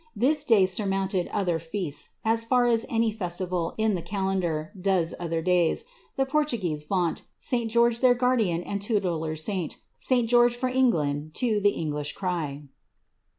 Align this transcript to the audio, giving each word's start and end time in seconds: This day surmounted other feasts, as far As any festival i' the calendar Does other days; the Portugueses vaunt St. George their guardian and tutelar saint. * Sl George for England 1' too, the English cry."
This 0.15 0.43
day 0.43 0.65
surmounted 0.65 1.27
other 1.27 1.59
feasts, 1.59 2.09
as 2.25 2.43
far 2.43 2.65
As 2.65 2.87
any 2.89 3.11
festival 3.11 3.75
i' 3.77 3.87
the 3.89 4.01
calendar 4.01 4.71
Does 4.81 5.13
other 5.19 5.43
days; 5.43 5.85
the 6.17 6.25
Portugueses 6.25 6.83
vaunt 6.83 7.21
St. 7.39 7.69
George 7.69 7.99
their 7.99 8.15
guardian 8.15 8.63
and 8.63 8.81
tutelar 8.81 9.37
saint. 9.37 9.77
* 9.89 9.99
Sl 9.99 10.21
George 10.21 10.55
for 10.55 10.69
England 10.69 11.25
1' 11.25 11.31
too, 11.35 11.59
the 11.59 11.69
English 11.73 12.13
cry." 12.13 12.63